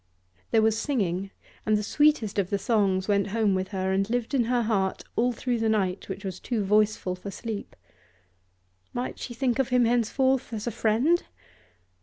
There 0.49 0.63
was 0.63 0.79
singing, 0.79 1.29
and 1.63 1.77
the 1.77 1.83
sweetest 1.83 2.39
of 2.39 2.49
the 2.49 2.57
songs 2.57 3.07
went 3.07 3.27
home 3.27 3.53
with 3.53 3.67
her 3.67 3.91
and 3.91 4.09
lived 4.09 4.33
in 4.33 4.45
her 4.45 4.63
heart 4.63 5.03
all 5.15 5.31
through 5.31 5.63
a 5.63 5.69
night 5.69 6.09
which 6.09 6.25
was 6.25 6.39
too 6.39 6.63
voiceful 6.63 7.13
for 7.13 7.29
sleep. 7.29 7.75
Might 8.93 9.19
she 9.19 9.35
think 9.35 9.59
of 9.59 9.69
him 9.69 9.85
henceforth 9.85 10.53
as 10.53 10.65
a 10.65 10.71
friend? 10.71 11.21